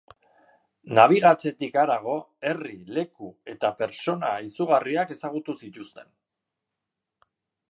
Nabigatzetik 0.99 1.77
harago, 1.81 2.15
herri, 2.51 2.73
leku 2.97 3.31
eta 3.55 3.71
pertsona 3.83 4.35
izugarriak 4.49 5.15
ezagutu 5.19 5.59
zituzten. 5.65 6.15